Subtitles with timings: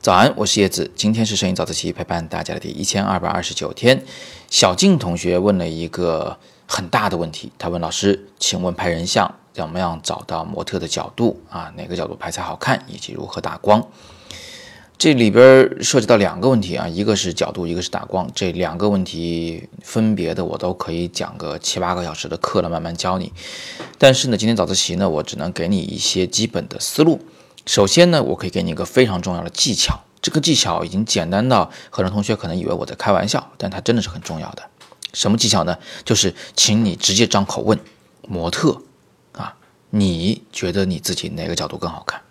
[0.00, 4.04] 早安，我是叶子，今天是摄影早自习陪伴大家的第一千二百二十九天。
[4.48, 6.38] 小静同学问了一个
[6.68, 11.72] 很大的问题，他问老师：“请问拍人像怎么样找到模特的角度啊？
[11.76, 12.84] 哪个角度拍才好看？
[12.86, 13.84] 以及如何打光？”
[14.98, 18.30] 这里边涉及到两个问题啊，一个是角度，一个是打光。
[18.34, 23.30] 这两个问题分别的，我都可以讲个七八个小时的课了，慢慢教你。
[23.98, 27.20] 但是呢，今天早自习呢，我只能给你一些基本的思路。
[27.66, 34.62] 首先呢，我可以给你一个非常重要的技巧，这个技巧已经简单到很多同学可能以为我在开玩笑，但它真的是很重要的。
[35.12, 35.76] 什么技巧呢？
[36.06, 37.78] 就是请你直接张口问
[38.26, 38.80] 模特
[39.32, 39.54] 啊，
[39.90, 42.22] 你觉得你自己哪个角度更好看？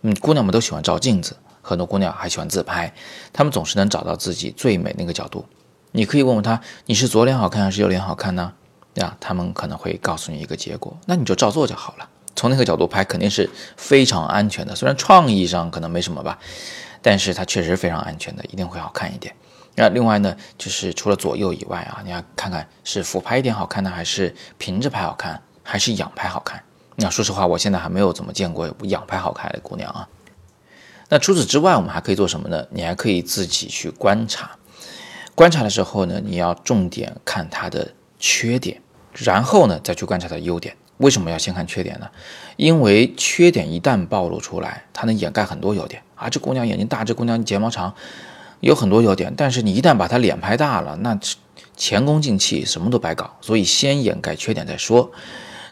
[0.00, 1.36] 嗯，姑娘们都喜欢照镜子，
[1.66, 2.92] 很多姑娘还喜欢自拍，
[3.32, 5.44] 她们总是能找到自己最美那个角度。
[5.90, 8.52] 你可以问问她，你是左脸好看还是右脸好看呢？
[8.94, 12.08] 对啊，他们可能会告诉你一个结果，那你就照做就好了。
[12.34, 16.38] 从那个角度拍肯定是非常安全的，虽然创意上可能没什么吧，
[17.02, 19.34] 但是它确实非常安全的，一定会好看一点。
[19.74, 26.62] 那另外呢，就是除了左右以外啊，你要看看是俯拍一点好看呢，还是平着拍好看，还是仰拍好看。
[26.94, 30.08] 那说实话，我现在还没有怎么见过仰拍好看的姑娘啊。
[31.08, 32.66] 那除此之外，我们还可以做什么呢？
[32.70, 34.50] 你还可以自己去观察，
[35.34, 38.80] 观察的时候呢，你要重点看她的缺点，
[39.12, 40.76] 然后呢再去观察她的优点。
[40.98, 42.08] 为什么要先看缺点呢？
[42.56, 46.30] 因为缺点一旦暴露出来，它能掩盖很多优点啊！
[46.30, 47.94] 这姑娘眼睛大，这姑娘睫毛长，
[48.60, 49.34] 有很多优点。
[49.36, 51.20] 但是你一旦把她脸拍大了，那
[51.76, 53.36] 前功尽弃，什么都白搞。
[53.42, 55.12] 所以先掩盖缺点再说。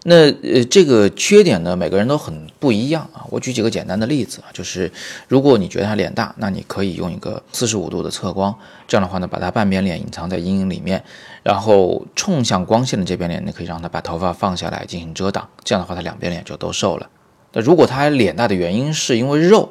[0.06, 3.24] 那呃，这个缺点呢，每个人都很不一样啊。
[3.30, 4.92] 我举几个简单的例子啊，就是
[5.28, 8.54] 如果你觉得他脸大，那你可以用一个四十五度的侧光，
[8.86, 11.02] 这样的话呢，把他半边脸隐藏在阴影里面，
[11.42, 17.08] 然后冲向光线的这边脸，你可以让他把头发放下来进行遮挡，这样的话他两边脸就都瘦了。
[17.54, 19.70] 那如果他脸大的原因是因为肉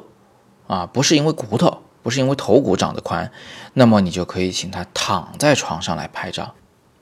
[0.66, 3.30] 啊，不是因为骨头，不是因为头骨长得宽，
[3.74, 6.54] 那么你就可以请他躺在床上来拍照。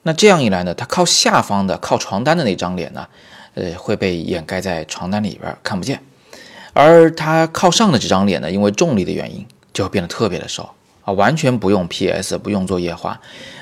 [0.03, 3.07] 那这样一来呢，他靠下方的、靠床单的那张脸呢，
[3.55, 6.01] 呃，会被掩盖在床单里边看不见，
[6.73, 10.69] 而他靠上的这张脸呢，因为重力的原因，就会变得特别的瘦
[11.05, 13.19] 啊，完全不用 PS，不用做液化，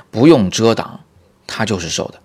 [0.10, 1.00] 不用遮挡，
[1.46, 2.16] 他就是瘦的。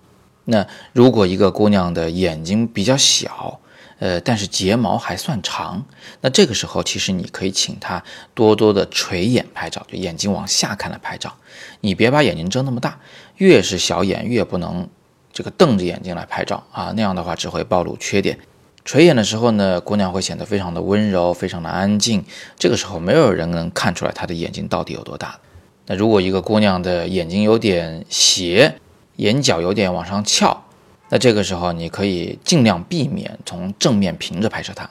[0.44, 3.60] 那如果一个姑娘的眼睛比较小，
[3.99, 5.84] 呃，但是睫毛还算长，
[6.21, 11.34] 那这个时候其实你可以请她多多的垂眼拍照，就眼睛往下看来拍照。
[11.81, 12.99] 你别把眼睛睁那么大，
[13.37, 14.87] 越是小眼越不能
[15.33, 18.39] 这个瞪着眼睛来拍照啊，那样的话只会暴露缺点。
[18.84, 22.25] 垂眼的时候呢，姑娘会显得非常的温柔，非常的安静。
[22.59, 25.39] 这个时候没有人能看出来她的眼睛到底有多大。
[25.87, 28.78] 那如果一个姑娘的眼睛有点斜，
[29.17, 30.66] 眼角有点往上翘。
[31.09, 34.91] 那这个时候，你可以尽量避免从正面平着拍摄它，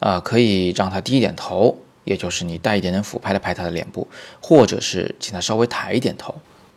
[0.00, 4.06] 呃，可以让它低一点头，也就是你带一点点俯拍的拍它的脸部，
[4.40, 6.34] 或者是请它稍微抬一点头。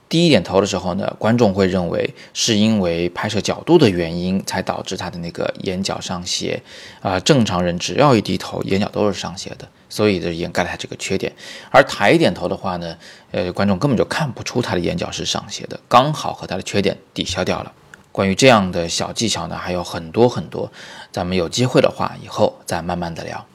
[0.07, 6.61] 低一点头的时候呢，观众会认为是因为拍摄角度的原因才导致他的那个眼角上斜，
[6.99, 11.31] 啊，正常人只要一低头，眼角都是上斜的，所以就掩盖了他这个缺点。
[11.69, 12.97] 而抬一点头的话呢，
[13.31, 17.71] 呃，观众根本就看不出他的眼角是上斜的，刚好和他的缺点抵消掉了。
[18.11, 20.71] 关于这样的小技巧呢，还有很多很多，
[21.11, 23.45] 咱们有机会的话，以后再慢慢的聊。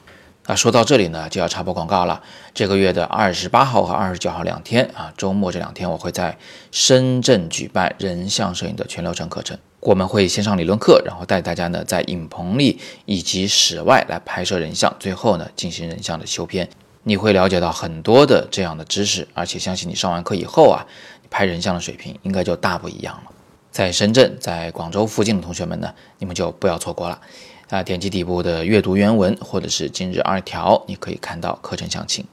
[0.47, 2.23] 啊，说到这里呢，就要插播广告了。
[2.53, 6.37] 这个月的二十八号和二十九号两天啊，周末这两天，我会在
[6.71, 9.57] 深圳举办人像摄影的全流程课程。
[9.81, 16.69] 我们会先上理论课，然后带大家呢在影棚里以及室外来拍摄人像，最后呢进行人像的修片。
[17.03, 20.87] 你会了解到很多的这样的知识，而且相信你上完课以后啊，
[21.29, 23.31] 拍人像的水平应该就大不一样了。
[23.71, 27.21] 在深圳、在广州附近的同学们呢，你们就不要错过了
[27.69, 27.83] 啊！
[27.83, 32.25] 点击底部的阅读原文，或者是今日二条，你可以看到课程详情。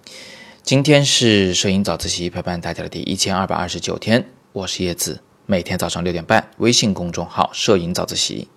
[0.62, 8.49] 今天是摄影早自习陪伴大家的第一千二百二十九天，我是叶子，每天早上六点半，微信公众号“摄影早自习”，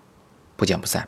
[0.55, 1.07] 不见不散。